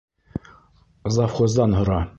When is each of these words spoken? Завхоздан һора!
Завхоздан 1.19 1.81
һора! 1.81 2.05